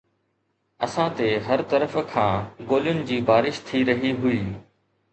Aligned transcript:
اسان 0.85 1.11
تي 1.19 1.27
هر 1.49 1.63
طرف 1.75 1.97
کان 2.13 2.65
گولين 2.73 3.05
جي 3.13 3.23
بارش 3.31 3.63
ٿي 3.71 3.87
رهي 3.93 4.19
هئي 4.23 4.45